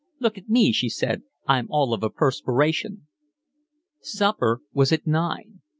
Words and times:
"Look 0.19 0.35
at 0.39 0.49
me," 0.49 0.71
she 0.71 0.89
said. 0.89 1.21
"I'm 1.45 1.67
all 1.69 1.93
of 1.93 2.01
a 2.01 2.09
perspiration." 2.09 3.05
Supper 4.01 4.61
was 4.73 4.91
at 4.91 5.05
nine. 5.05 5.61